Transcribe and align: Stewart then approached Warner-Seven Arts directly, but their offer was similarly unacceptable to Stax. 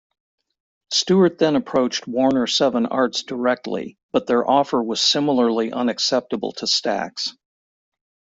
Stewart 0.89 1.37
then 1.37 1.55
approached 1.55 2.07
Warner-Seven 2.07 2.87
Arts 2.87 3.21
directly, 3.21 3.99
but 4.11 4.25
their 4.25 4.49
offer 4.49 4.81
was 4.81 4.99
similarly 4.99 5.71
unacceptable 5.71 6.53
to 6.53 6.65
Stax. 6.65 7.35